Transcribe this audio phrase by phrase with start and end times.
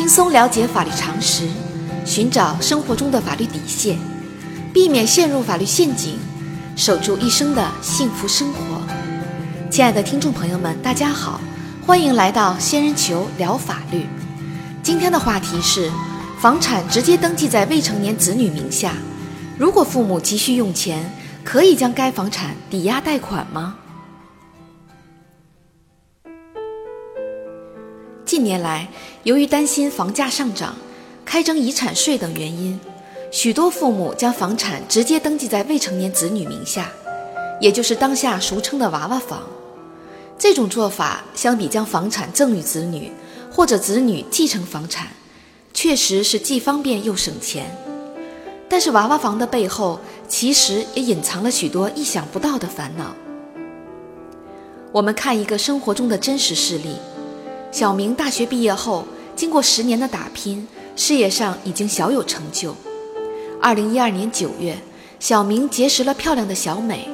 [0.00, 1.46] 轻松了解法律常识，
[2.06, 3.98] 寻找生活中的法律底线，
[4.72, 6.18] 避免陷入法律陷阱，
[6.74, 8.80] 守住一生的幸福生活。
[9.70, 11.38] 亲爱的听众朋友们，大家好，
[11.84, 14.06] 欢迎来到仙人球聊法律。
[14.82, 15.90] 今天的话题是：
[16.40, 18.94] 房产直接登记在未成年子女名下，
[19.58, 21.12] 如果父母急需用钱，
[21.44, 23.76] 可以将该房产抵押贷款吗？
[28.30, 28.86] 近年来，
[29.24, 30.76] 由于担心房价上涨、
[31.24, 32.78] 开征遗产税等原因，
[33.32, 36.92] 许多父母将房产直接登记在未成年子女名下，
[37.60, 39.42] 也就是当下俗称的“娃娃房”。
[40.38, 43.10] 这种做法相比将房产赠与子女
[43.50, 45.08] 或者子女继承房产，
[45.74, 47.76] 确实是既方便又省钱。
[48.68, 53.12] 但是，娃娃房的背后其实也隐藏了许多意想不到的烦恼。
[54.92, 56.94] 我们看一个生活中的真实事例。
[57.72, 59.04] 小明大学毕业后，
[59.36, 62.74] 经过十年的打拼，事业上已经小有成就。
[63.62, 64.76] 二零一二年九月，
[65.20, 67.08] 小明结识了漂亮的小美，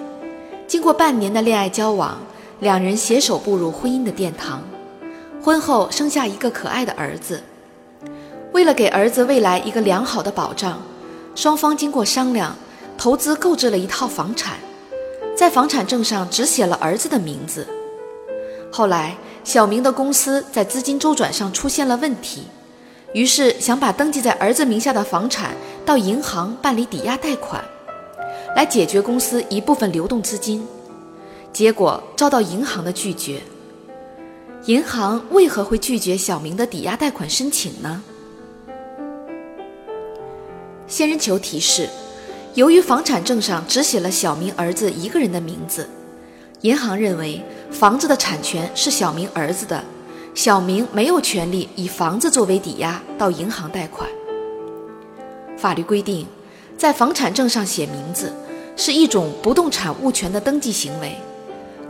[0.67, 2.19] 经过半年的恋爱交往，
[2.61, 4.63] 两人携手步入婚姻的殿堂。
[5.43, 7.43] 婚后生下一个可爱的儿子。
[8.53, 10.81] 为了给儿子未来一个良好的保障，
[11.35, 12.57] 双方经过商量，
[12.97, 14.57] 投资购置了一套房产，
[15.37, 17.67] 在房产证上只写了儿子的名字。
[18.73, 19.17] 后来，
[19.47, 22.43] 小明的公司在资金周转上出现了问题，
[23.13, 27.65] 于是想把登记在儿子名下的房产到银行办理抵押贷款，
[28.57, 30.67] 来解决公司一部分流动资金。
[31.53, 33.41] 结果遭到银行的拒绝。
[34.65, 38.03] 银行为何会拒绝小明的抵押贷款申请呢？
[40.89, 41.89] 仙人球提示：
[42.55, 45.89] 由于房产证上只写了小明儿子一个人的名字。
[46.63, 49.85] 银行认为房子的产权是小明儿子的，
[50.35, 54.09] 小明没有权利以房子作为抵押到银行贷款。
[55.59, 56.27] 法律规定，
[56.79, 58.33] 在房产证上写名字
[58.75, 61.15] 是一种不动产物权的登记行为，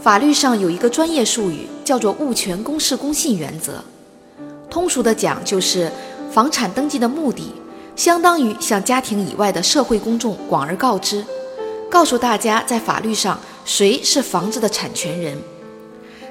[0.00, 3.82] 法律上有一个专业术语叫做物权公示公信原则。
[4.68, 5.90] 通俗的讲，就是
[6.32, 7.52] 房产登记的目的
[7.94, 11.24] 相当于向家庭以外的社会公众广而告之，
[11.88, 13.38] 告诉大家在法律上。
[13.66, 15.36] 谁是房子的产权人？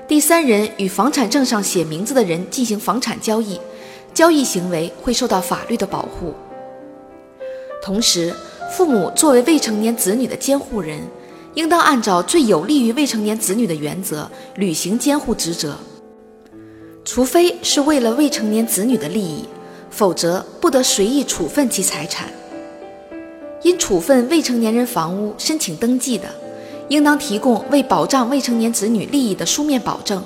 [0.08, 3.60] 第三人与房产证上写名字的人进行房产交易，
[4.14, 6.34] 交易行为会受到法律的保护。
[7.84, 8.34] 同时，
[8.72, 11.02] 父母作为未成年子女的监护人，
[11.56, 15.78] 应当按照最有利于未成年子女的原则履行监护职责。
[17.04, 19.44] 除非是为了未成年子女的利益，
[19.92, 22.30] 否则不得随意处分其财产。
[23.62, 26.34] 因处分未成年人房屋申请登记的。
[26.90, 30.24] 应当提供为保障未成年子女利益的书面保证。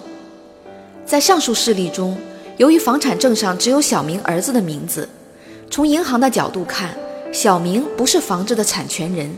[1.06, 2.18] 在上述事例中，
[2.58, 5.08] 由于房产证上只有小明儿子的名字，
[5.70, 6.96] 从银行的角度看，
[7.32, 9.34] 小明不是房子的产权人，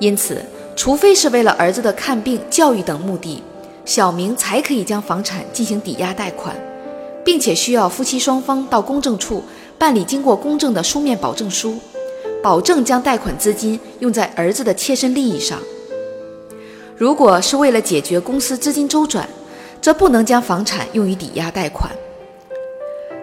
[0.00, 3.42] 因此，除非是为了儿子的看病、教育等目的，
[3.84, 6.54] 小明才可以将房产进行抵押贷款，
[7.24, 9.42] 并且需要夫妻双方到公证处
[9.78, 11.78] 办理经过公证的书面保证书，
[12.42, 15.58] 保证将贷款资金用在儿子的切身利益上。
[16.98, 19.28] 如果是为了解决公司资金周转，
[19.80, 21.88] 则不能将房产用于抵押贷款。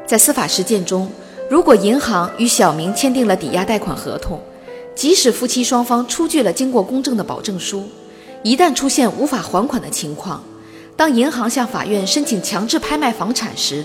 [0.08, 1.12] 在司法实践中，
[1.50, 4.40] 如果银行与小明签订了抵押贷款合同，
[4.96, 7.84] 即使夫妻双方出具了经过公证的保证书，
[8.44, 10.42] 一旦出现无法还款的情况，
[10.96, 13.84] 当银行向法院申请强制拍卖房产时，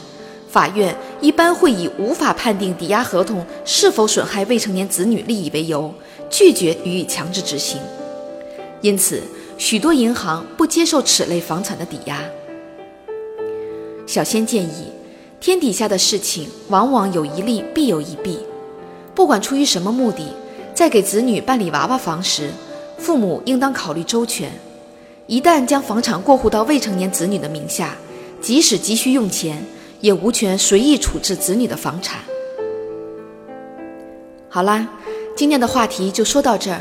[0.49, 5.93] 法院一般会以无法判定抵押合同是否损害未成年子女利益为由，
[6.31, 7.81] 拒绝予以强制执行。
[8.83, 9.21] 因此。
[9.61, 12.19] 许多银行不接受此类房产的抵押。
[14.07, 14.91] 小仙建议，
[15.39, 18.39] 天底下的事情往往有一利必有一弊，
[19.15, 20.29] 不管出于什么目的，
[20.75, 22.51] 在给子女办理娃娃房时，
[22.97, 24.51] 父母应当考虑周全。
[25.27, 27.95] 一旦将房产过户到未成年子女的名下，
[28.41, 29.63] 即使急需用钱，
[30.01, 32.19] 也无权随意处置子女的房产。
[34.49, 34.89] 好啦，
[35.37, 36.81] 今天的话题就说到这儿。